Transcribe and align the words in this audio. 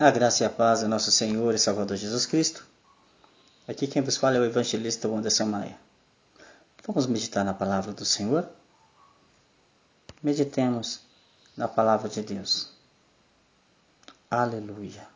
A 0.00 0.10
graça 0.10 0.42
e 0.42 0.46
a 0.46 0.48
paz 0.48 0.80
do 0.80 0.88
nosso 0.88 1.12
Senhor 1.12 1.54
e 1.54 1.58
Salvador 1.58 1.94
Jesus 1.94 2.24
Cristo. 2.24 2.66
Aqui 3.68 3.86
quem 3.86 4.00
vos 4.00 4.16
fala 4.16 4.36
é 4.38 4.40
o 4.40 4.46
evangelista 4.46 5.06
Anderson 5.06 5.44
Maia. 5.44 5.78
Vamos 6.86 7.06
meditar 7.06 7.44
na 7.44 7.52
palavra 7.52 7.92
do 7.92 8.02
Senhor? 8.02 8.48
Meditemos 10.22 11.00
na 11.54 11.68
palavra 11.68 12.08
de 12.08 12.22
Deus. 12.22 12.72
Aleluia. 14.30 15.06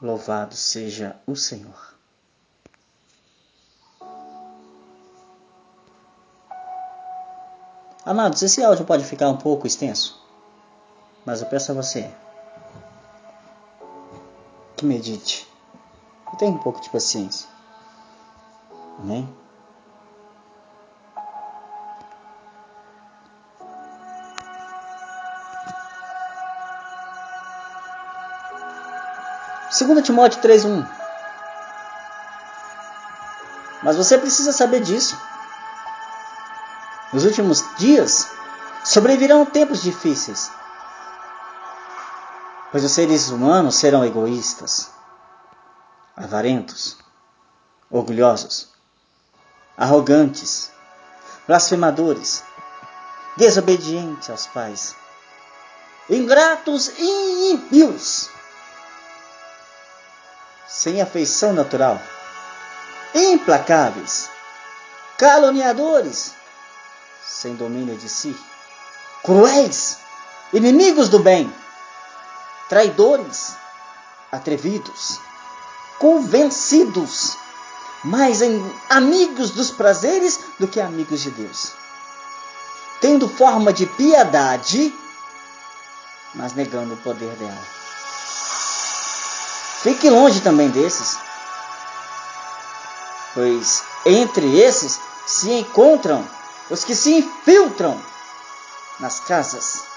Louvado 0.00 0.56
seja 0.56 1.14
o 1.26 1.36
Senhor. 1.36 1.94
Amados, 8.06 8.42
esse 8.42 8.64
áudio 8.64 8.86
pode 8.86 9.04
ficar 9.04 9.28
um 9.28 9.36
pouco 9.36 9.66
extenso, 9.66 10.18
mas 11.26 11.42
eu 11.42 11.46
peço 11.46 11.72
a 11.72 11.74
você 11.74 12.10
que 14.82 14.86
medite. 14.86 15.48
E 16.32 16.36
tenha 16.36 16.50
um 16.50 16.58
pouco 16.58 16.80
de 16.80 16.90
paciência. 16.90 17.48
Amém? 18.98 19.32
Segundo 29.70 30.02
Timóteo 30.02 30.42
3:1. 30.42 30.84
Mas 33.84 33.96
você 33.96 34.18
precisa 34.18 34.52
saber 34.52 34.80
disso. 34.80 35.16
Nos 37.12 37.24
últimos 37.24 37.64
dias 37.76 38.28
sobrevirão 38.84 39.46
tempos 39.46 39.80
difíceis 39.80 40.50
pois 42.72 42.82
os 42.84 42.92
seres 42.92 43.28
humanos 43.28 43.76
serão 43.76 44.02
egoístas, 44.02 44.90
avarentos, 46.16 46.96
orgulhosos, 47.90 48.70
arrogantes, 49.76 50.70
blasfemadores, 51.46 52.42
desobedientes 53.36 54.30
aos 54.30 54.46
pais, 54.46 54.96
ingratos 56.08 56.88
e 56.98 57.52
ímpios, 57.52 58.30
sem 60.66 61.02
afeição 61.02 61.52
natural, 61.52 62.00
implacáveis, 63.14 64.30
caluniadores, 65.18 66.32
sem 67.22 67.54
domínio 67.54 67.98
de 67.98 68.08
si, 68.08 68.34
cruéis, 69.22 69.98
inimigos 70.54 71.10
do 71.10 71.18
bem 71.18 71.52
traidores, 72.72 73.54
atrevidos, 74.32 75.20
convencidos, 75.98 77.36
mais 78.02 78.40
amigos 78.88 79.50
dos 79.50 79.70
prazeres 79.70 80.40
do 80.58 80.66
que 80.66 80.80
amigos 80.80 81.20
de 81.20 81.30
Deus, 81.32 81.72
tendo 82.98 83.28
forma 83.28 83.74
de 83.74 83.84
piedade, 83.84 84.90
mas 86.34 86.54
negando 86.54 86.94
o 86.94 86.96
poder 86.96 87.36
dela. 87.36 87.62
Fique 89.82 90.08
longe 90.08 90.40
também 90.40 90.70
desses, 90.70 91.18
pois 93.34 93.84
entre 94.06 94.60
esses 94.60 94.98
se 95.26 95.52
encontram 95.52 96.26
os 96.70 96.84
que 96.84 96.96
se 96.96 97.18
infiltram 97.18 98.02
nas 98.98 99.20
casas 99.20 99.91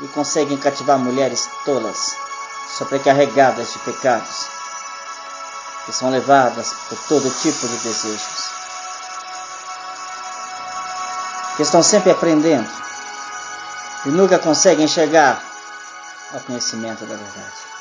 e 0.00 0.08
conseguem 0.08 0.56
cativar 0.58 0.98
mulheres 0.98 1.48
tolas, 1.64 2.16
sobrecarregadas 2.76 3.72
de 3.72 3.78
pecados, 3.80 4.46
que 5.86 5.92
são 5.92 6.10
levadas 6.10 6.72
por 6.88 6.98
todo 7.08 7.30
tipo 7.30 7.68
de 7.68 7.76
desejos, 7.78 8.50
que 11.56 11.62
estão 11.62 11.82
sempre 11.82 12.10
aprendendo 12.10 12.68
e 14.06 14.08
nunca 14.08 14.38
conseguem 14.38 14.88
chegar 14.88 15.42
ao 16.32 16.40
conhecimento 16.40 17.04
da 17.06 17.14
verdade. 17.14 17.74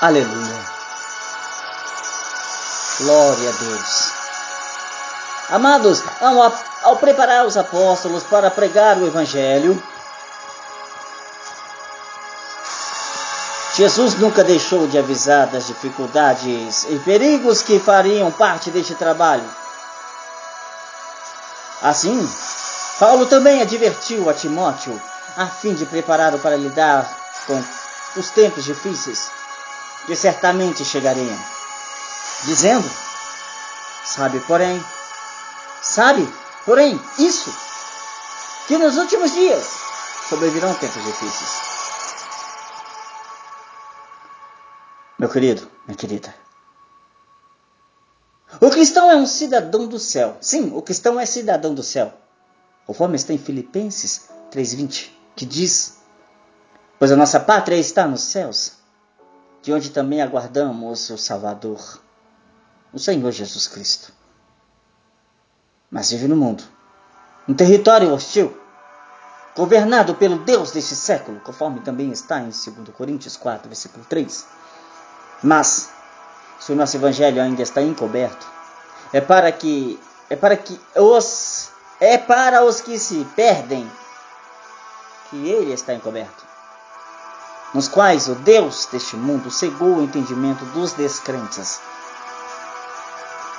Aleluia. 0.00 0.64
Glória 3.00 3.50
a 3.50 3.52
Deus. 3.52 4.09
Amados, 5.50 6.02
ao, 6.20 6.54
ao 6.82 6.96
preparar 6.96 7.44
os 7.44 7.56
apóstolos 7.56 8.22
para 8.22 8.50
pregar 8.50 8.96
o 8.98 9.06
Evangelho, 9.06 9.82
Jesus 13.74 14.14
nunca 14.18 14.44
deixou 14.44 14.86
de 14.86 14.96
avisar 14.96 15.48
das 15.48 15.66
dificuldades 15.66 16.84
e 16.84 16.98
perigos 17.00 17.62
que 17.62 17.80
fariam 17.80 18.30
parte 18.30 18.70
deste 18.70 18.94
trabalho. 18.94 19.48
Assim, 21.82 22.28
Paulo 23.00 23.26
também 23.26 23.60
advertiu 23.60 24.28
a 24.30 24.34
Timóteo 24.34 25.00
a 25.36 25.46
fim 25.46 25.74
de 25.74 25.86
prepará-lo 25.86 26.38
para 26.38 26.56
lidar 26.56 27.10
com 27.46 27.64
os 28.16 28.30
tempos 28.30 28.64
difíceis 28.64 29.30
que 30.06 30.14
certamente 30.14 30.84
chegariam, 30.84 31.38
dizendo: 32.44 32.88
Sabe, 34.04 34.40
porém, 34.40 34.84
Sabe, 35.82 36.28
porém, 36.66 37.00
isso, 37.18 37.50
que 38.68 38.76
nos 38.76 38.96
últimos 38.98 39.32
dias 39.32 39.66
sobrevirão 40.28 40.74
tempos 40.74 41.02
difíceis. 41.02 41.70
Meu 45.18 45.28
querido, 45.28 45.68
minha 45.86 45.96
querida. 45.96 46.34
O 48.60 48.70
cristão 48.70 49.10
é 49.10 49.16
um 49.16 49.26
cidadão 49.26 49.86
do 49.86 49.98
céu. 49.98 50.36
Sim, 50.40 50.72
o 50.74 50.82
cristão 50.82 51.18
é 51.18 51.24
cidadão 51.24 51.74
do 51.74 51.82
céu. 51.82 52.12
Conforme 52.86 53.16
está 53.16 53.32
em 53.32 53.38
Filipenses 53.38 54.28
3,20, 54.52 55.10
que 55.34 55.46
diz: 55.46 55.98
Pois 56.98 57.10
a 57.10 57.16
nossa 57.16 57.40
pátria 57.40 57.76
está 57.76 58.06
nos 58.06 58.22
céus, 58.22 58.72
de 59.62 59.72
onde 59.72 59.90
também 59.90 60.20
aguardamos 60.20 61.08
o 61.08 61.16
Salvador, 61.16 62.02
o 62.92 62.98
Senhor 62.98 63.30
Jesus 63.30 63.66
Cristo 63.66 64.19
mas 65.90 66.10
vive 66.10 66.28
no 66.28 66.36
mundo. 66.36 66.62
Um 67.48 67.54
território 67.54 68.12
hostil, 68.12 68.56
governado 69.56 70.14
pelo 70.14 70.38
Deus 70.38 70.70
deste 70.70 70.94
século, 70.94 71.40
conforme 71.40 71.80
também 71.80 72.12
está 72.12 72.38
em 72.40 72.50
2 72.50 72.64
Coríntios 72.96 73.36
4, 73.36 73.68
versículo 73.68 74.04
3. 74.08 74.46
Mas, 75.42 75.90
se 76.60 76.72
o 76.72 76.76
nosso 76.76 76.96
evangelho 76.96 77.42
ainda 77.42 77.62
está 77.62 77.82
encoberto, 77.82 78.46
é 79.12 79.20
para 79.20 79.50
que 79.50 79.98
é 80.28 80.36
para 80.36 80.56
que 80.56 80.78
os 80.94 81.70
é 82.00 82.16
para 82.16 82.64
os 82.64 82.80
que 82.80 82.98
se 82.98 83.26
perdem 83.34 83.90
que 85.28 85.48
ele 85.48 85.72
está 85.72 85.92
encoberto, 85.92 86.44
nos 87.74 87.88
quais 87.88 88.28
o 88.28 88.34
Deus 88.36 88.86
deste 88.86 89.16
mundo 89.16 89.50
cegou 89.50 89.96
o 89.96 90.02
entendimento 90.02 90.64
dos 90.66 90.92
descrentes 90.92 91.80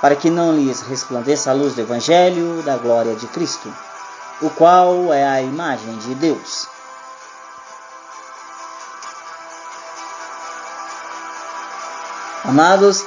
para 0.01 0.15
que 0.15 0.31
não 0.31 0.51
lhes 0.51 0.81
resplandeça 0.81 1.51
a 1.51 1.53
luz 1.53 1.75
do 1.75 1.81
Evangelho 1.81 2.63
da 2.63 2.75
glória 2.75 3.15
de 3.15 3.27
Cristo, 3.27 3.71
o 4.41 4.49
qual 4.49 5.13
é 5.13 5.23
a 5.23 5.41
imagem 5.43 5.95
de 5.99 6.15
Deus. 6.15 6.67
Amados, 12.43 13.05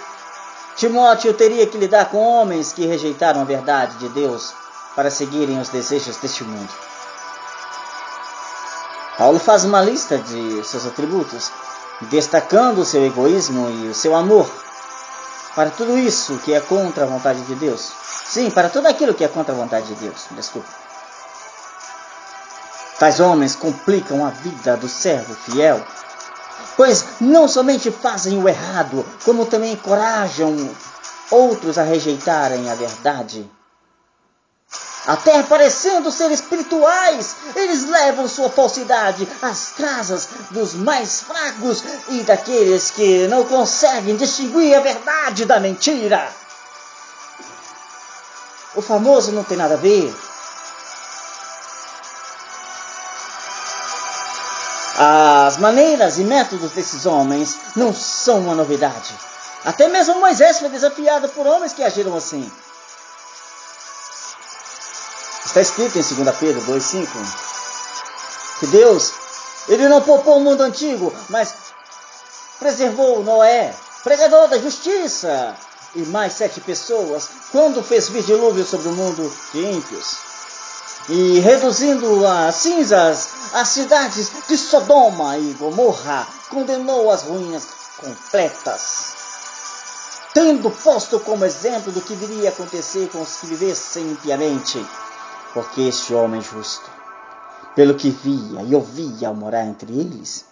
Timóteo 0.76 1.34
teria 1.34 1.66
que 1.66 1.76
lidar 1.76 2.08
com 2.10 2.18
homens 2.18 2.72
que 2.72 2.86
rejeitaram 2.86 3.40
a 3.40 3.44
verdade 3.44 3.96
de 3.96 4.08
Deus 4.10 4.54
para 4.94 5.10
seguirem 5.10 5.60
os 5.60 5.68
desejos 5.68 6.16
deste 6.18 6.44
mundo. 6.44 6.72
Paulo 9.18 9.40
faz 9.40 9.64
uma 9.64 9.82
lista 9.82 10.16
de 10.18 10.64
seus 10.64 10.86
atributos, 10.86 11.50
destacando 12.02 12.78
o 12.78 12.84
seu 12.84 13.04
egoísmo 13.04 13.68
e 13.70 13.88
o 13.88 13.94
seu 13.94 14.14
amor 14.14 14.63
para 15.54 15.70
tudo 15.70 15.98
isso 15.98 16.38
que 16.38 16.52
é 16.52 16.60
contra 16.60 17.04
a 17.04 17.06
vontade 17.06 17.42
de 17.42 17.54
Deus. 17.54 17.92
Sim, 18.26 18.50
para 18.50 18.68
tudo 18.68 18.88
aquilo 18.88 19.14
que 19.14 19.24
é 19.24 19.28
contra 19.28 19.54
a 19.54 19.56
vontade 19.56 19.86
de 19.86 19.94
Deus. 19.94 20.26
Desculpa. 20.32 20.68
Tais 22.98 23.20
homens 23.20 23.56
complicam 23.56 24.24
a 24.24 24.30
vida 24.30 24.76
do 24.76 24.88
servo 24.88 25.34
fiel, 25.34 25.84
pois 26.76 27.04
não 27.20 27.48
somente 27.48 27.90
fazem 27.90 28.40
o 28.42 28.48
errado, 28.48 29.04
como 29.24 29.46
também 29.46 29.72
encorajam 29.72 30.56
outros 31.30 31.78
a 31.78 31.82
rejeitarem 31.82 32.70
a 32.70 32.74
verdade 32.74 33.50
até 35.06 35.42
parecendo 35.42 36.10
ser 36.10 36.30
espirituais, 36.30 37.36
eles 37.54 37.84
levam 37.84 38.26
sua 38.26 38.48
falsidade 38.48 39.28
às 39.42 39.72
casas 39.72 40.28
dos 40.50 40.74
mais 40.74 41.20
fracos 41.20 41.84
e 42.08 42.22
daqueles 42.22 42.90
que 42.90 43.26
não 43.28 43.44
conseguem 43.44 44.16
distinguir 44.16 44.74
a 44.74 44.80
verdade 44.80 45.44
da 45.44 45.60
mentira. 45.60 46.32
O 48.74 48.80
famoso 48.80 49.30
não 49.32 49.44
tem 49.44 49.56
nada 49.56 49.74
a 49.74 49.78
ver. 49.78 50.14
As 54.96 55.56
maneiras 55.58 56.18
e 56.18 56.24
métodos 56.24 56.70
desses 56.72 57.04
homens 57.04 57.58
não 57.76 57.92
são 57.92 58.40
uma 58.40 58.54
novidade. 58.54 59.14
Até 59.64 59.88
mesmo 59.88 60.20
Moisés 60.20 60.60
foi 60.60 60.68
desafiado 60.68 61.28
por 61.30 61.46
homens 61.46 61.72
que 61.72 61.82
agiram 61.82 62.16
assim. 62.16 62.50
Está 65.54 65.60
escrito 65.60 65.96
em 65.96 66.24
2 66.24 66.36
Pedro 66.36 66.60
2,5 66.62 67.06
que 68.58 68.66
Deus, 68.66 69.12
Ele 69.68 69.86
não 69.88 70.02
poupou 70.02 70.38
o 70.38 70.40
mundo 70.40 70.62
antigo, 70.62 71.14
mas 71.28 71.54
preservou 72.58 73.22
Noé, 73.22 73.72
pregador 74.02 74.48
da 74.48 74.58
justiça, 74.58 75.54
e 75.94 76.00
mais 76.06 76.32
sete 76.32 76.60
pessoas, 76.60 77.28
quando 77.52 77.84
fez 77.84 78.08
vir 78.08 78.24
dilúvio 78.24 78.64
sobre 78.64 78.88
o 78.88 78.94
mundo 78.94 79.32
de 79.52 79.60
ímpios. 79.60 80.16
E 81.08 81.38
reduzindo 81.38 82.26
a 82.26 82.50
cinzas 82.50 83.28
as 83.52 83.68
cidades 83.68 84.32
de 84.48 84.58
Sodoma 84.58 85.38
e 85.38 85.52
Gomorra, 85.52 86.26
condenou 86.48 87.12
as 87.12 87.22
ruínas 87.22 87.62
completas. 87.98 89.14
Tendo 90.32 90.68
posto 90.68 91.20
como 91.20 91.44
exemplo 91.44 91.92
do 91.92 92.00
que 92.00 92.16
viria 92.16 92.48
acontecer 92.48 93.08
com 93.10 93.22
os 93.22 93.36
que 93.36 93.46
vivessem 93.46 94.10
impiamente, 94.10 94.84
porque 95.54 95.82
este 95.82 96.12
homem 96.12 96.42
justo, 96.42 96.90
pelo 97.76 97.94
que 97.94 98.10
via 98.10 98.62
e 98.62 98.74
ouvia 98.74 99.28
ao 99.28 99.34
morar 99.34 99.64
entre 99.64 99.92
eles, 99.92 100.44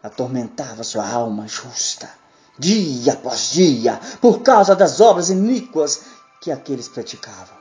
atormentava 0.00 0.84
sua 0.84 1.06
alma 1.06 1.48
justa, 1.48 2.08
dia 2.56 3.14
após 3.14 3.50
dia, 3.50 4.00
por 4.20 4.42
causa 4.42 4.76
das 4.76 5.00
obras 5.00 5.30
iníquas 5.30 6.04
que 6.40 6.52
aqueles 6.52 6.88
praticavam. 6.88 7.56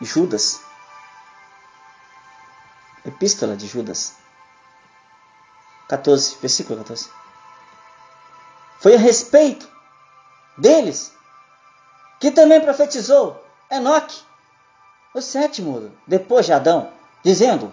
Judas, 0.00 0.60
Epístola 3.04 3.56
de 3.56 3.66
Judas, 3.66 4.14
14, 5.88 6.36
versículo 6.40 6.78
14. 6.80 7.08
Foi 8.78 8.94
a 8.94 8.98
respeito 8.98 9.66
deles 10.58 11.15
que 12.20 12.30
também 12.30 12.60
profetizou 12.60 13.42
Enoque, 13.70 14.20
o 15.12 15.20
sétimo, 15.20 15.90
depois 16.06 16.46
de 16.46 16.52
Adão, 16.52 16.90
dizendo: 17.22 17.72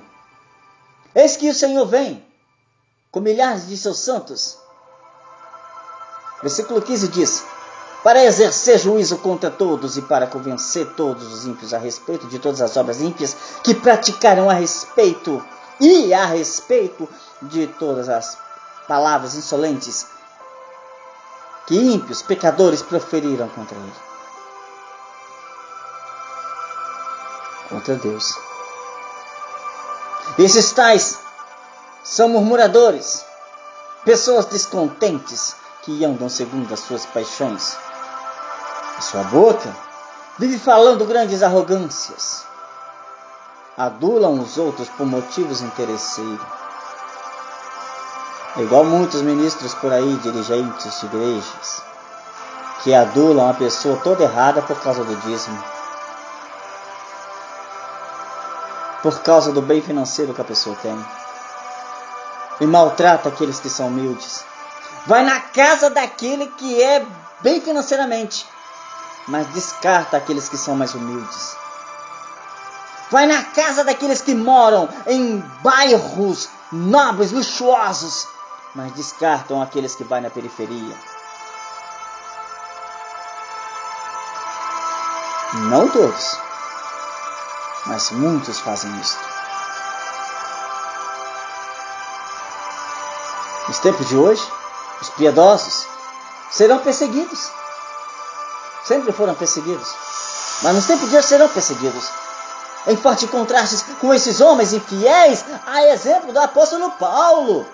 Eis 1.13 1.37
que 1.37 1.49
o 1.49 1.53
Senhor 1.53 1.85
vem 1.85 2.25
com 3.11 3.19
milhares 3.19 3.67
de 3.67 3.77
seus 3.77 3.99
santos. 3.99 4.57
Versículo 6.41 6.81
15 6.81 7.07
diz: 7.09 7.45
Para 8.03 8.23
exercer 8.23 8.79
juízo 8.79 9.19
contra 9.19 9.51
todos 9.51 9.97
e 9.97 10.01
para 10.01 10.25
convencer 10.25 10.93
todos 10.95 11.31
os 11.31 11.45
ímpios 11.45 11.73
a 11.73 11.77
respeito 11.77 12.27
de 12.27 12.39
todas 12.39 12.61
as 12.61 12.75
obras 12.75 13.01
ímpias 13.01 13.35
que 13.63 13.75
praticaram 13.75 14.49
a 14.49 14.53
respeito 14.53 15.45
e 15.79 16.13
a 16.13 16.25
respeito 16.25 17.07
de 17.41 17.67
todas 17.67 18.09
as 18.09 18.37
palavras 18.87 19.35
insolentes 19.35 20.07
que 21.67 21.75
ímpios, 21.75 22.21
pecadores 22.21 22.81
proferiram 22.81 23.47
contra 23.49 23.77
ele. 23.77 24.12
Contra 27.73 27.95
Deus. 27.95 28.37
Esses 30.37 30.71
tais 30.73 31.17
são 32.03 32.29
murmuradores, 32.29 33.25
pessoas 34.05 34.45
descontentes 34.45 35.55
que 35.81 36.05
andam 36.05 36.29
segundo 36.29 36.71
as 36.71 36.81
suas 36.81 37.03
paixões. 37.07 37.75
Sua 39.01 39.23
boca 39.23 39.75
vive 40.37 40.59
falando 40.59 41.03
grandes 41.05 41.41
arrogâncias. 41.41 42.45
Adulam 43.75 44.39
os 44.39 44.59
outros 44.59 44.87
por 44.89 45.07
motivos 45.07 45.61
interesseiros. 45.61 46.45
É 48.55 48.61
igual 48.61 48.85
muitos 48.85 49.23
ministros 49.23 49.73
por 49.73 49.91
aí, 49.91 50.15
dirigentes 50.17 50.99
de 50.99 51.07
igrejas, 51.07 51.81
que 52.83 52.93
adulam 52.93 53.49
a 53.49 53.53
pessoa 53.55 53.97
toda 54.03 54.25
errada 54.25 54.61
por 54.61 54.79
causa 54.79 55.03
do 55.03 55.15
dízimo. 55.21 55.82
Por 59.03 59.19
causa 59.21 59.51
do 59.51 59.61
bem 59.61 59.81
financeiro 59.81 60.33
que 60.33 60.39
a 60.39 60.45
pessoa 60.45 60.77
tem. 60.77 60.97
E 62.61 62.65
maltrata 62.65 63.27
aqueles 63.27 63.59
que 63.59 63.69
são 63.69 63.87
humildes. 63.87 64.45
Vai 65.05 65.23
na 65.23 65.41
casa 65.41 65.89
daquele 65.89 66.47
que 66.47 66.81
é 66.81 67.05
bem 67.41 67.59
financeiramente, 67.59 68.47
mas 69.27 69.45
descarta 69.47 70.15
aqueles 70.15 70.47
que 70.47 70.57
são 70.57 70.75
mais 70.75 70.95
humildes. 70.95 71.57
Vai 73.11 73.25
na 73.25 73.43
casa 73.43 73.83
daqueles 73.83 74.21
que 74.21 74.33
moram 74.33 74.87
em 75.05 75.39
bairros 75.61 76.47
nobres, 76.71 77.33
luxuosos, 77.33 78.25
mas 78.73 78.93
descartam 78.93 79.61
aqueles 79.61 79.93
que 79.93 80.05
vão 80.05 80.21
na 80.21 80.29
periferia. 80.29 80.95
Não 85.69 85.89
todos 85.89 86.52
mas 87.85 88.11
muitos 88.11 88.59
fazem 88.59 88.91
isto. 88.99 89.19
Nos 93.67 93.79
tempos 93.79 94.07
de 94.07 94.17
hoje, 94.17 94.41
os 95.01 95.09
piedosos 95.11 95.87
serão 96.51 96.79
perseguidos. 96.79 97.51
Sempre 98.85 99.11
foram 99.11 99.35
perseguidos. 99.35 99.87
Mas 100.61 100.75
nos 100.75 100.85
tempos 100.85 101.09
de 101.09 101.17
hoje 101.17 101.27
serão 101.27 101.49
perseguidos. 101.49 102.09
Em 102.87 102.97
forte 102.97 103.27
contraste 103.27 103.83
com 104.01 104.13
esses 104.13 104.41
homens 104.41 104.73
infiéis, 104.73 105.45
a 105.65 105.83
exemplo 105.83 106.33
do 106.33 106.39
apóstolo 106.39 106.91
Paulo 106.91 107.65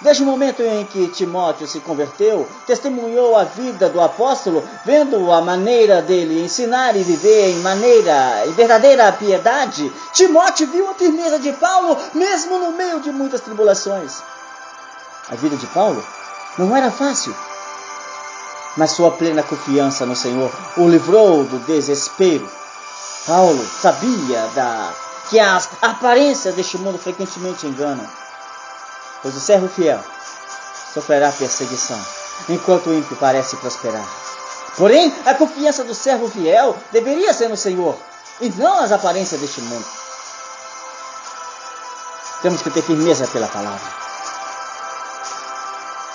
Desde 0.00 0.22
o 0.22 0.26
momento 0.26 0.62
em 0.62 0.86
que 0.86 1.08
Timóteo 1.08 1.66
se 1.66 1.78
converteu, 1.80 2.48
testemunhou 2.66 3.36
a 3.36 3.44
vida 3.44 3.86
do 3.90 4.00
apóstolo, 4.00 4.66
vendo 4.82 5.30
a 5.30 5.42
maneira 5.42 6.00
dele 6.00 6.42
ensinar 6.42 6.96
e 6.96 7.02
viver 7.02 7.50
em 7.50 7.60
maneira 7.60 8.46
e 8.46 8.52
verdadeira 8.52 9.12
piedade, 9.12 9.92
Timóteo 10.14 10.68
viu 10.68 10.88
a 10.88 10.94
firmeza 10.94 11.38
de 11.38 11.52
Paulo, 11.52 11.98
mesmo 12.14 12.58
no 12.58 12.72
meio 12.72 13.00
de 13.00 13.12
muitas 13.12 13.42
tribulações. 13.42 14.22
A 15.28 15.34
vida 15.34 15.56
de 15.56 15.66
Paulo 15.66 16.02
não 16.56 16.74
era 16.74 16.90
fácil, 16.90 17.36
mas 18.78 18.92
sua 18.92 19.10
plena 19.10 19.42
confiança 19.42 20.06
no 20.06 20.16
Senhor 20.16 20.50
o 20.78 20.88
livrou 20.88 21.44
do 21.44 21.58
desespero. 21.66 22.50
Paulo 23.26 23.62
sabia 23.82 24.48
da, 24.54 24.94
que 25.28 25.38
as 25.38 25.68
aparências 25.82 26.54
deste 26.54 26.78
mundo 26.78 26.96
frequentemente 26.96 27.66
enganam 27.66 28.08
pois 29.22 29.36
o 29.36 29.40
servo 29.40 29.68
fiel 29.68 30.00
sofrerá 30.92 31.30
perseguição, 31.32 32.00
enquanto 32.48 32.90
o 32.90 32.94
ímpio 32.94 33.16
parece 33.16 33.56
prosperar. 33.56 34.06
Porém, 34.76 35.14
a 35.26 35.34
confiança 35.34 35.84
do 35.84 35.94
servo 35.94 36.28
fiel 36.28 36.76
deveria 36.92 37.32
ser 37.32 37.48
no 37.48 37.56
Senhor, 37.56 37.96
e 38.40 38.48
não 38.50 38.80
nas 38.80 38.92
aparências 38.92 39.40
deste 39.40 39.60
mundo. 39.60 39.84
Temos 42.42 42.62
que 42.62 42.70
ter 42.70 42.82
firmeza 42.82 43.26
pela 43.26 43.48
palavra. 43.48 44.00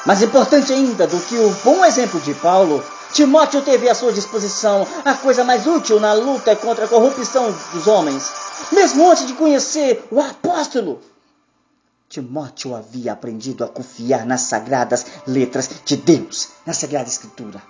Mais 0.06 0.22
importante 0.22 0.72
ainda 0.72 1.08
do 1.08 1.20
que 1.20 1.38
o 1.38 1.50
bom 1.64 1.84
exemplo 1.84 2.20
de 2.20 2.34
Paulo, 2.36 2.84
Timóteo 3.12 3.62
teve 3.62 3.90
à 3.90 3.96
sua 3.96 4.12
disposição 4.12 4.86
a 5.04 5.14
coisa 5.14 5.44
mais 5.44 5.66
útil 5.66 6.00
na 6.00 6.14
luta 6.14 6.56
contra 6.56 6.86
a 6.86 6.88
corrupção 6.88 7.54
dos 7.74 7.88
homens. 7.88 8.32
Mesmo 8.72 9.10
antes 9.10 9.26
de 9.26 9.34
conhecer 9.34 10.06
o 10.12 10.20
apóstolo, 10.20 11.02
Timóteo 12.08 12.76
havia 12.76 13.14
aprendido 13.14 13.64
a 13.64 13.68
confiar 13.68 14.26
nas 14.26 14.42
sagradas 14.42 15.06
letras 15.26 15.70
de 15.84 15.98
Deus, 15.98 16.50
na 16.66 16.74
Sagrada 16.74 17.10
Escritura. 17.10 17.62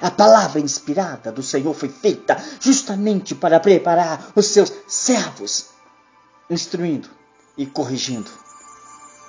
A 0.00 0.10
palavra 0.10 0.60
inspirada 0.60 1.30
do 1.30 1.42
Senhor 1.42 1.72
foi 1.72 1.88
feita 1.88 2.36
justamente 2.60 3.34
para 3.34 3.60
preparar 3.60 4.32
os 4.34 4.46
seus 4.46 4.72
servos, 4.88 5.66
instruindo 6.50 7.08
e 7.56 7.64
corrigindo. 7.64 8.30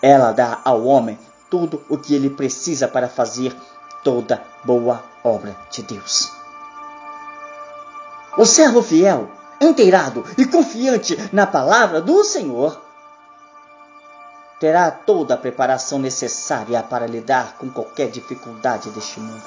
Ela 0.02 0.32
dá 0.32 0.60
ao 0.66 0.84
homem 0.86 1.18
tudo 1.50 1.84
o 1.90 1.98
que 1.98 2.14
ele 2.14 2.30
precisa 2.30 2.88
para 2.88 3.08
fazer 3.08 3.56
toda 4.04 4.44
boa 4.66 5.04
obra 5.24 5.56
de 5.72 5.84
Deus. 5.84 6.32
O 8.38 8.46
servo 8.46 8.82
fiel, 8.82 9.32
inteirado 9.62 10.26
e 10.38 10.46
confiante 10.46 11.18
na 11.32 11.48
palavra 11.48 12.02
do 12.02 12.24
Senhor 12.24 12.87
terá 14.60 14.90
toda 14.90 15.36
a 15.36 15.38
preparação 15.38 16.00
necessária 16.00 16.82
para 16.82 17.06
lidar 17.06 17.58
com 17.58 17.70
qualquer 17.70 18.10
dificuldade 18.10 18.90
deste 18.90 19.20
mundo. 19.20 19.44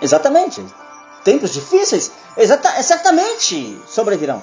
Exatamente. 0.00 0.64
Tempos 1.24 1.52
difíceis, 1.52 2.12
exata, 2.36 2.82
certamente 2.82 3.82
sobrevirão. 3.86 4.42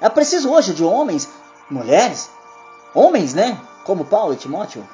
É 0.00 0.08
preciso 0.08 0.50
hoje 0.50 0.74
de 0.74 0.84
homens, 0.84 1.28
mulheres, 1.70 2.28
homens, 2.94 3.32
né? 3.32 3.58
Como 3.84 4.04
Paulo 4.04 4.34
e 4.34 4.36
Timóteo, 4.36 4.86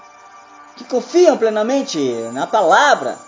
que 0.76 0.84
confiam 0.84 1.36
plenamente 1.36 1.98
na 2.32 2.46
palavra 2.46 3.18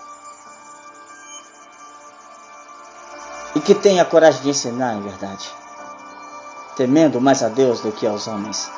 e 3.55 3.59
que 3.59 3.73
tenha 3.75 4.05
coragem 4.05 4.41
de 4.41 4.49
ensinar 4.49 4.95
em 4.95 5.01
verdade, 5.01 5.49
temendo 6.75 7.19
mais 7.19 7.41
a 7.43 7.49
Deus 7.49 7.81
do 7.81 7.91
que 7.91 8.05
aos 8.05 8.27
homens. 8.27 8.69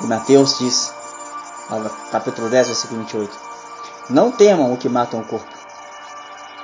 E 0.00 0.06
Mateus 0.06 0.58
diz, 0.58 0.92
capítulo 2.12 2.48
10, 2.48 2.66
versículo 2.68 3.00
28, 3.00 3.38
Não 4.10 4.30
temam 4.30 4.72
o 4.72 4.76
que 4.76 4.88
matam 4.88 5.20
o 5.20 5.24
corpo, 5.24 5.52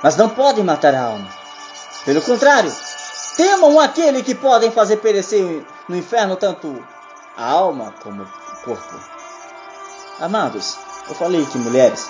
mas 0.01 0.15
não 0.15 0.29
podem 0.29 0.63
matar 0.63 0.93
a 0.93 1.03
alma. 1.03 1.27
Pelo 2.05 2.21
contrário, 2.21 2.71
temam 3.35 3.79
aquele 3.79 4.23
que 4.23 4.35
podem 4.35 4.71
fazer 4.71 4.97
perecer 4.97 5.65
no 5.89 5.95
inferno 5.95 6.35
tanto 6.35 6.83
a 7.35 7.45
alma 7.45 7.93
como 8.01 8.23
o 8.23 8.63
corpo. 8.63 8.99
Amados, 10.19 10.77
eu 11.09 11.15
falei 11.15 11.45
que 11.45 11.57
mulheres, 11.57 12.09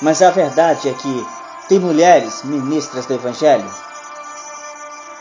mas 0.00 0.22
a 0.22 0.30
verdade 0.30 0.88
é 0.88 0.94
que 0.94 1.26
tem 1.68 1.78
mulheres 1.78 2.42
ministras 2.44 3.06
do 3.06 3.14
Evangelho 3.14 3.68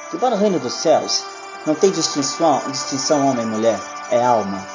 que 0.10 0.18
para 0.18 0.36
o 0.36 0.38
reino 0.38 0.60
dos 0.60 0.74
céus 0.74 1.26
não 1.66 1.76
tem 1.76 1.92
distinção, 1.92 2.62
distinção 2.72 3.28
homem 3.28 3.46
mulher, 3.46 3.80
é 4.10 4.24
alma, 4.24 4.66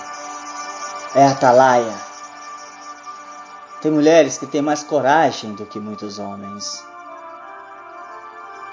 é 1.15 1.27
atalaia. 1.27 1.95
Tem 3.81 3.91
mulheres 3.91 4.39
que 4.39 4.47
têm 4.47 4.63
mais 4.63 4.83
coragem 4.83 5.55
do 5.55 5.65
que 5.65 5.81
muitos 5.81 6.19
homens. 6.19 6.85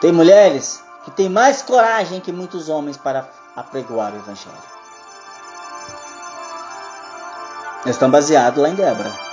Tem 0.01 0.12
mulheres 0.12 0.83
que 1.03 1.12
têm 1.12 1.29
mais 1.29 1.62
coragem 1.62 2.19
que 2.19 2.31
muitos 2.31 2.69
homens 2.69 2.98
para 2.98 3.27
apregoar 3.55 4.13
o 4.13 4.17
Evangelho. 4.17 4.79
Estão 7.86 8.12
baseados 8.12 8.62
lá 8.62 8.69
em 8.69 8.75
Débora. 8.75 9.28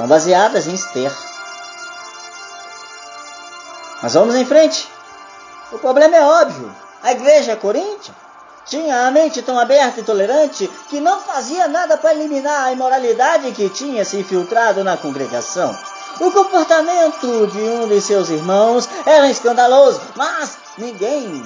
Estão 0.00 0.08
baseadas 0.08 0.66
em 0.66 0.72
Esther. 0.72 1.12
Mas 4.02 4.14
vamos 4.14 4.34
em 4.34 4.46
frente. 4.46 4.88
O 5.72 5.78
problema 5.78 6.16
é 6.16 6.24
óbvio. 6.24 6.74
A 7.02 7.12
igreja 7.12 7.54
coríntia 7.54 8.14
tinha 8.64 9.06
a 9.06 9.10
mente 9.10 9.42
tão 9.42 9.58
aberta 9.58 10.00
e 10.00 10.02
tolerante 10.02 10.70
que 10.88 11.00
não 11.00 11.20
fazia 11.20 11.68
nada 11.68 11.98
para 11.98 12.14
eliminar 12.14 12.68
a 12.68 12.72
imoralidade 12.72 13.52
que 13.52 13.68
tinha 13.68 14.02
se 14.02 14.16
infiltrado 14.16 14.82
na 14.82 14.96
congregação. 14.96 15.76
O 16.18 16.30
comportamento 16.30 17.48
de 17.48 17.60
um 17.60 17.86
de 17.86 18.00
seus 18.00 18.30
irmãos 18.30 18.88
era 19.04 19.28
escandaloso, 19.28 20.00
mas 20.16 20.56
ninguém 20.78 21.42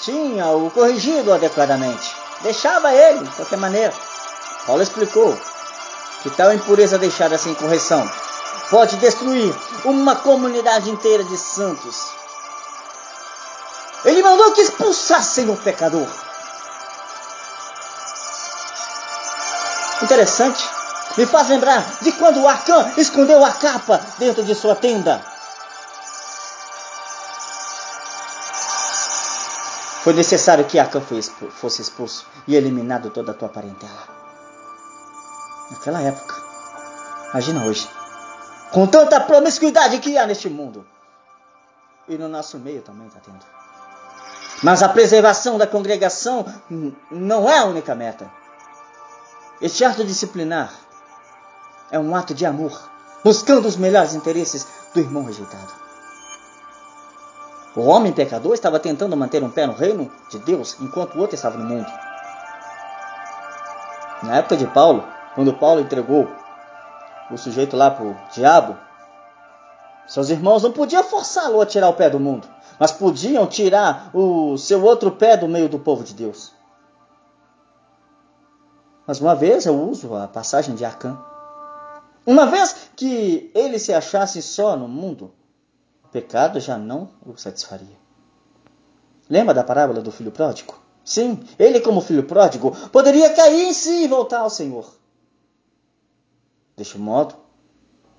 tinha 0.00 0.48
o 0.48 0.68
corrigido 0.72 1.32
adequadamente. 1.32 2.12
Deixava 2.42 2.92
ele, 2.92 3.20
de 3.20 3.36
qualquer 3.36 3.58
maneira. 3.58 3.94
Paulo 4.66 4.82
explicou 4.82 5.38
que 6.22 6.30
tal 6.30 6.52
impureza 6.52 6.98
deixada 6.98 7.38
sem 7.38 7.54
correção 7.54 8.08
pode 8.70 8.96
destruir 8.96 9.54
uma 9.84 10.16
comunidade 10.16 10.90
inteira 10.90 11.24
de 11.24 11.36
santos. 11.36 12.08
Ele 14.04 14.22
mandou 14.22 14.52
que 14.52 14.60
expulsassem 14.60 15.48
o 15.50 15.56
pecador. 15.56 16.06
Interessante. 20.02 20.68
Me 21.16 21.26
faz 21.26 21.48
lembrar 21.48 21.84
de 22.00 22.12
quando 22.12 22.40
o 22.40 22.48
Acã 22.48 22.92
escondeu 22.96 23.44
a 23.44 23.50
capa 23.50 24.00
dentro 24.18 24.44
de 24.44 24.54
sua 24.54 24.76
tenda. 24.76 25.20
Foi 30.04 30.12
necessário 30.12 30.64
que 30.64 30.78
Acã 30.78 31.00
fosse 31.00 31.82
expulso 31.82 32.24
e 32.46 32.54
eliminado 32.54 33.10
toda 33.10 33.32
a 33.32 33.34
tua 33.34 33.48
parentela. 33.48 34.17
Naquela 35.70 36.00
época. 36.00 36.34
Imagina 37.30 37.64
hoje. 37.64 37.88
Com 38.72 38.86
tanta 38.86 39.20
promiscuidade 39.20 39.98
que 39.98 40.16
há 40.16 40.26
neste 40.26 40.48
mundo. 40.48 40.86
E 42.08 42.16
no 42.16 42.28
nosso 42.28 42.58
meio 42.58 42.82
também 42.82 43.06
está 43.06 43.20
tendo. 43.20 43.44
Mas 44.62 44.82
a 44.82 44.88
preservação 44.88 45.56
da 45.56 45.66
congregação 45.66 46.44
não 47.10 47.48
é 47.48 47.58
a 47.58 47.64
única 47.64 47.94
meta. 47.94 48.30
Este 49.60 49.84
ato 49.84 50.04
disciplinar 50.04 50.72
é 51.90 51.98
um 51.98 52.14
ato 52.14 52.34
de 52.34 52.44
amor, 52.46 52.90
buscando 53.22 53.66
os 53.66 53.76
melhores 53.76 54.14
interesses 54.14 54.66
do 54.94 55.00
irmão 55.00 55.24
rejeitado. 55.24 55.72
O 57.76 57.82
homem 57.82 58.12
pecador 58.12 58.54
estava 58.54 58.80
tentando 58.80 59.16
manter 59.16 59.42
um 59.42 59.50
pé 59.50 59.66
no 59.66 59.72
reino 59.72 60.10
de 60.30 60.38
Deus, 60.40 60.76
enquanto 60.80 61.14
o 61.14 61.20
outro 61.20 61.36
estava 61.36 61.56
no 61.56 61.64
mundo. 61.64 61.86
Na 64.22 64.36
época 64.36 64.56
de 64.56 64.66
Paulo, 64.66 65.06
quando 65.38 65.54
Paulo 65.54 65.80
entregou 65.80 66.26
o 67.30 67.36
sujeito 67.36 67.76
lá 67.76 67.92
para 67.92 68.04
o 68.04 68.16
diabo, 68.34 68.76
seus 70.08 70.30
irmãos 70.30 70.64
não 70.64 70.72
podiam 70.72 71.04
forçá-lo 71.04 71.60
a 71.60 71.66
tirar 71.66 71.88
o 71.88 71.94
pé 71.94 72.10
do 72.10 72.18
mundo, 72.18 72.48
mas 72.76 72.90
podiam 72.90 73.46
tirar 73.46 74.10
o 74.12 74.58
seu 74.58 74.82
outro 74.82 75.12
pé 75.12 75.36
do 75.36 75.46
meio 75.46 75.68
do 75.68 75.78
povo 75.78 76.02
de 76.02 76.12
Deus. 76.12 76.52
Mas 79.06 79.20
uma 79.20 79.36
vez 79.36 79.64
eu 79.64 79.80
uso 79.80 80.12
a 80.16 80.26
passagem 80.26 80.74
de 80.74 80.84
Acã. 80.84 81.16
Uma 82.26 82.44
vez 82.46 82.90
que 82.96 83.52
ele 83.54 83.78
se 83.78 83.94
achasse 83.94 84.42
só 84.42 84.76
no 84.76 84.88
mundo, 84.88 85.32
o 86.04 86.08
pecado 86.08 86.58
já 86.58 86.76
não 86.76 87.10
o 87.24 87.36
satisfaria. 87.36 87.96
Lembra 89.30 89.54
da 89.54 89.62
parábola 89.62 90.00
do 90.00 90.10
filho 90.10 90.32
pródigo? 90.32 90.74
Sim, 91.04 91.38
ele, 91.56 91.78
como 91.78 92.00
filho 92.00 92.24
pródigo, 92.24 92.72
poderia 92.88 93.32
cair 93.32 93.68
em 93.68 93.72
si 93.72 94.02
e 94.02 94.08
voltar 94.08 94.40
ao 94.40 94.50
Senhor. 94.50 94.97
Deste 96.78 96.96
modo, 96.96 97.34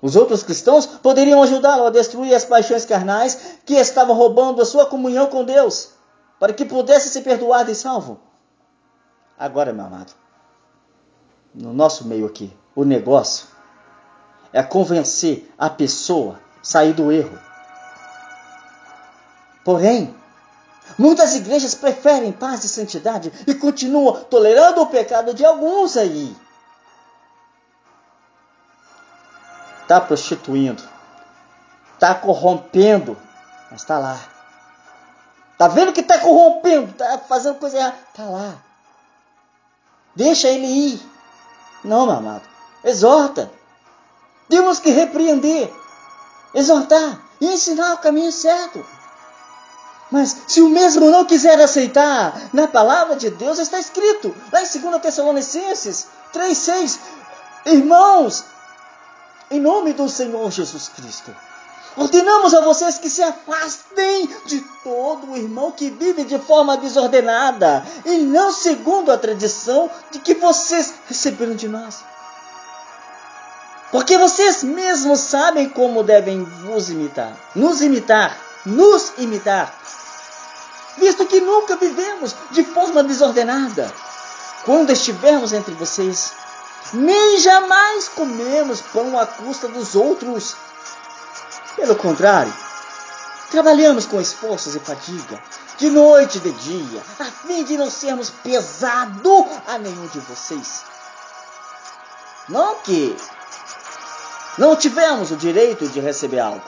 os 0.02 0.16
outros 0.16 0.42
cristãos 0.42 0.84
poderiam 0.84 1.42
ajudá-lo 1.42 1.86
a 1.86 1.90
destruir 1.90 2.34
as 2.34 2.44
paixões 2.44 2.84
carnais 2.84 3.56
que 3.64 3.72
estavam 3.72 4.14
roubando 4.14 4.60
a 4.60 4.66
sua 4.66 4.84
comunhão 4.84 5.28
com 5.28 5.42
Deus, 5.42 5.92
para 6.38 6.52
que 6.52 6.66
pudesse 6.66 7.08
ser 7.08 7.22
perdoado 7.22 7.70
e 7.70 7.74
salvo. 7.74 8.20
Agora, 9.38 9.72
meu 9.72 9.86
amado, 9.86 10.12
no 11.54 11.72
nosso 11.72 12.06
meio 12.06 12.26
aqui, 12.26 12.54
o 12.76 12.84
negócio 12.84 13.46
é 14.52 14.62
convencer 14.62 15.50
a 15.56 15.70
pessoa 15.70 16.34
a 16.34 16.38
sair 16.62 16.92
do 16.92 17.10
erro. 17.10 17.38
Porém, 19.64 20.14
muitas 20.98 21.34
igrejas 21.34 21.74
preferem 21.74 22.30
paz 22.30 22.62
e 22.62 22.68
santidade 22.68 23.32
e 23.46 23.54
continuam 23.54 24.22
tolerando 24.24 24.82
o 24.82 24.86
pecado 24.86 25.32
de 25.32 25.46
alguns 25.46 25.96
aí. 25.96 26.36
Está 29.90 30.00
prostituindo, 30.00 30.80
está 31.94 32.14
corrompendo, 32.14 33.16
mas 33.72 33.80
está 33.80 33.98
lá. 33.98 34.20
Está 35.50 35.66
vendo 35.66 35.92
que 35.92 35.98
está 35.98 36.16
corrompendo, 36.18 36.92
está 36.92 37.18
fazendo 37.18 37.58
coisa 37.58 37.76
errada, 37.76 37.96
está 38.08 38.22
lá. 38.22 38.54
Deixa 40.14 40.46
ele 40.46 40.66
ir. 40.66 41.02
Não, 41.82 42.06
meu 42.06 42.14
amado. 42.14 42.48
Exorta. 42.84 43.50
Temos 44.48 44.78
que 44.78 44.90
repreender, 44.90 45.72
exortar 46.54 47.20
e 47.40 47.46
ensinar 47.46 47.94
o 47.94 47.98
caminho 47.98 48.30
certo. 48.30 48.86
Mas 50.08 50.36
se 50.46 50.60
o 50.60 50.68
mesmo 50.68 51.10
não 51.10 51.24
quiser 51.24 51.60
aceitar, 51.60 52.40
na 52.52 52.68
palavra 52.68 53.16
de 53.16 53.28
Deus 53.30 53.58
está 53.58 53.80
escrito, 53.80 54.32
lá 54.52 54.62
em 54.62 54.80
2 54.80 55.02
Tessalonicenses 55.02 56.06
3,6: 56.32 56.98
Irmãos, 57.66 58.44
em 59.50 59.60
nome 59.60 59.92
do 59.92 60.08
Senhor 60.08 60.50
Jesus 60.50 60.88
Cristo. 60.88 61.34
Ordenamos 61.96 62.54
a 62.54 62.60
vocês 62.60 62.98
que 62.98 63.10
se 63.10 63.20
afastem 63.20 64.28
de 64.46 64.60
todo 64.84 65.32
o 65.32 65.36
irmão 65.36 65.72
que 65.72 65.90
vive 65.90 66.24
de 66.24 66.38
forma 66.38 66.76
desordenada 66.76 67.84
e 68.04 68.18
não 68.18 68.52
segundo 68.52 69.10
a 69.10 69.18
tradição 69.18 69.90
de 70.12 70.20
que 70.20 70.34
vocês 70.34 70.94
receberam 71.08 71.56
de 71.56 71.66
nós. 71.66 72.04
Porque 73.90 74.16
vocês 74.16 74.62
mesmos 74.62 75.18
sabem 75.18 75.68
como 75.68 76.04
devem 76.04 76.44
vos 76.44 76.90
imitar, 76.90 77.36
nos 77.56 77.82
imitar, 77.82 78.38
nos 78.64 79.14
imitar, 79.18 79.76
visto 80.96 81.26
que 81.26 81.40
nunca 81.40 81.74
vivemos 81.74 82.36
de 82.52 82.62
forma 82.62 83.02
desordenada. 83.02 83.92
Quando 84.64 84.90
estivermos 84.90 85.52
entre 85.52 85.74
vocês, 85.74 86.34
nem 86.92 87.38
jamais 87.38 88.08
comemos 88.08 88.80
pão 88.80 89.18
à 89.18 89.26
custa 89.26 89.68
dos 89.68 89.94
outros. 89.94 90.56
Pelo 91.76 91.94
contrário, 91.96 92.52
trabalhamos 93.50 94.06
com 94.06 94.20
esforços 94.20 94.74
e 94.74 94.80
fadiga, 94.80 95.42
de 95.78 95.88
noite 95.90 96.38
e 96.38 96.40
de 96.40 96.52
dia, 96.52 97.02
a 97.18 97.24
fim 97.24 97.64
de 97.64 97.76
não 97.76 97.90
sermos 97.90 98.30
pesado 98.30 99.46
a 99.66 99.78
nenhum 99.78 100.06
de 100.08 100.20
vocês. 100.20 100.82
Não 102.48 102.76
que 102.76 103.16
não 104.58 104.74
tivemos 104.74 105.30
o 105.30 105.36
direito 105.36 105.86
de 105.88 106.00
receber 106.00 106.40
algo, 106.40 106.62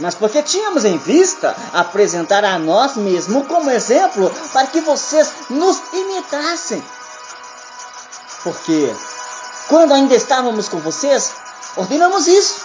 mas 0.00 0.14
porque 0.14 0.42
tínhamos 0.42 0.84
em 0.84 0.98
vista 0.98 1.54
apresentar 1.72 2.44
a 2.44 2.58
nós 2.58 2.96
mesmos 2.96 3.46
como 3.46 3.70
exemplo 3.70 4.32
para 4.52 4.66
que 4.66 4.80
vocês 4.80 5.32
nos 5.50 5.80
imitassem. 5.92 6.82
Porque 8.42 8.94
quando 9.68 9.94
ainda 9.94 10.14
estávamos 10.14 10.68
com 10.68 10.78
vocês, 10.78 11.32
ordenamos 11.76 12.26
isso. 12.26 12.60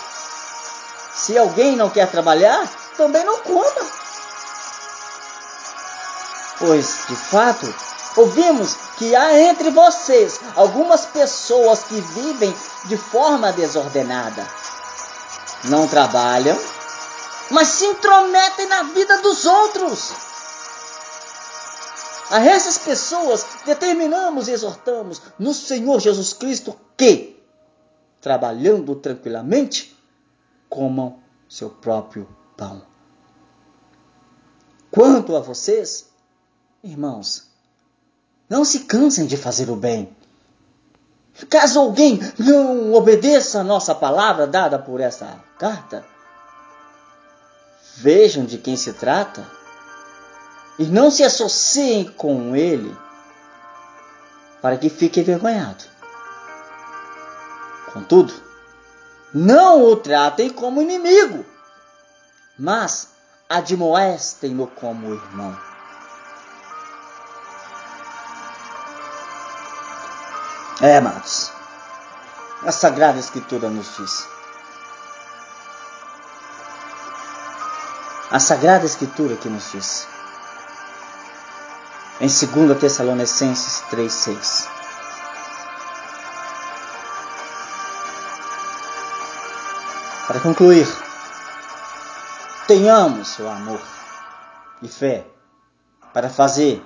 Se 1.15 1.38
alguém 1.38 1.75
não 1.75 1.89
quer 1.89 2.10
trabalhar, 2.10 2.68
também 2.98 3.24
não 3.24 3.39
coma. 3.39 3.88
Pois, 6.60 7.06
de 7.08 7.15
fato, 7.15 7.74
ouvimos 8.18 8.75
que 8.98 9.15
há 9.15 9.39
entre 9.39 9.72
vocês 9.72 10.41
algumas 10.56 11.06
pessoas 11.06 11.84
que 11.84 12.01
vivem 12.01 12.53
de 12.86 12.98
forma 12.98 13.53
desordenada. 13.53 14.46
Não 15.65 15.88
trabalham, 15.88 16.60
mas 17.50 17.70
se 17.70 17.86
intrometem 17.86 18.68
na 18.68 18.84
vida 18.84 19.20
dos 19.20 19.46
outros. 19.46 20.12
A 22.29 22.46
essas 22.46 22.77
pessoas 22.77 23.46
determinamos 23.65 24.48
e 24.48 24.51
exortamos 24.51 25.22
no 25.39 25.53
Senhor 25.53 26.00
Jesus 26.00 26.34
Cristo 26.34 26.77
que, 27.00 27.41
trabalhando 28.20 28.94
tranquilamente, 28.94 29.98
comam 30.68 31.18
seu 31.48 31.70
próprio 31.70 32.27
pão. 32.58 32.82
Quanto 34.91 35.34
a 35.34 35.39
vocês, 35.39 36.10
irmãos, 36.84 37.48
não 38.50 38.65
se 38.65 38.82
cansem 38.82 39.25
de 39.25 39.38
fazer 39.38 39.70
o 39.70 39.77
bem. 39.77 40.13
Caso 41.50 41.79
alguém 41.79 42.20
não 42.38 42.94
obedeça 42.94 43.62
a 43.62 43.63
nossa 43.63 43.96
palavra 43.96 44.46
dada 44.46 44.77
por 44.77 45.00
essa 45.00 45.41
carta, 45.58 46.06
vejam 47.96 48.44
de 48.44 48.58
quem 48.58 48.75
se 48.75 48.91
trata 48.91 49.50
e 50.77 50.84
não 50.84 51.10
se 51.10 51.24
associem 51.24 52.03
com 52.03 52.53
ele 52.58 52.94
para 54.62 54.77
que 54.77 54.89
fique 54.89 55.22
envergonhado. 55.22 55.99
Contudo, 57.93 58.34
não 59.34 59.84
o 59.84 59.96
tratem 59.96 60.50
como 60.50 60.81
inimigo, 60.81 61.46
mas 62.58 63.10
admoestem-no 63.48 64.67
como 64.67 65.13
irmão. 65.13 65.58
É, 70.81 70.98
amados, 70.98 71.51
a 72.63 72.72
Sagrada 72.72 73.19
Escritura 73.19 73.69
nos 73.69 73.98
diz. 73.98 74.27
A 78.31 78.39
Sagrada 78.39 78.86
Escritura 78.86 79.36
que 79.36 79.50
nos 79.50 79.72
diz. 79.72 80.08
Em 82.22 82.27
2 82.27 82.79
Tessalonicenses 82.79 83.84
3,6. 83.89 84.79
Para 90.30 90.42
concluir, 90.42 90.88
tenhamos 92.68 93.40
o 93.40 93.48
amor 93.48 93.82
e 94.80 94.88
fé 94.88 95.26
para 96.14 96.30
fazer 96.30 96.86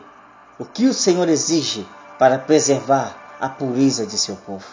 o 0.57 0.63
que 0.63 0.87
o 0.87 0.93
Senhor 0.93 1.27
exige 1.27 1.85
para 2.17 2.39
preservar 2.39 3.13
a 3.41 3.49
pureza 3.49 4.05
de 4.05 4.17
seu 4.17 4.37
povo. 4.37 4.65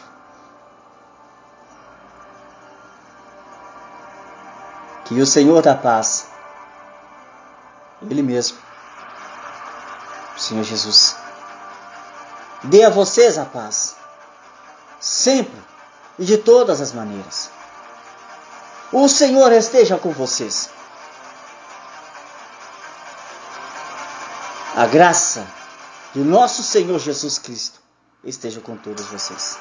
Que 5.06 5.20
o 5.20 5.26
Senhor 5.26 5.60
da 5.62 5.74
paz, 5.74 6.28
Ele 8.08 8.22
mesmo, 8.22 8.56
o 10.36 10.38
Senhor 10.38 10.62
Jesus, 10.62 11.16
dê 12.62 12.84
a 12.84 12.88
vocês 12.88 13.36
a 13.36 13.44
paz, 13.44 13.96
sempre 15.00 15.60
e 16.16 16.24
de 16.24 16.38
todas 16.38 16.80
as 16.80 16.92
maneiras. 16.92 17.58
O 18.92 19.08
Senhor 19.08 19.52
esteja 19.52 19.96
com 19.96 20.10
vocês. 20.10 20.68
A 24.74 24.86
graça 24.86 25.46
de 26.12 26.20
nosso 26.20 26.62
Senhor 26.62 26.98
Jesus 26.98 27.38
Cristo 27.38 27.80
esteja 28.24 28.60
com 28.60 28.76
todos 28.76 29.04
vocês. 29.06 29.58